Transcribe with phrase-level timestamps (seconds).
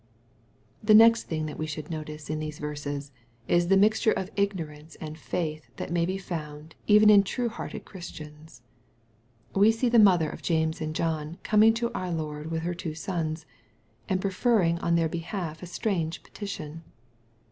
[0.81, 3.11] The next thing that we should notice in these verses,
[3.49, 8.63] 18 the mixture of ignorance and/aith that may he founds even in true hearted Christians,
[9.53, 12.95] We see the mother of James and John coming to our Lord with her two
[12.95, 13.45] sons,
[14.09, 16.81] and preferring on their hehalf a strange petition.